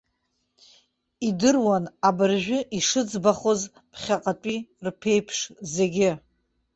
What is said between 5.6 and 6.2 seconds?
зегьы.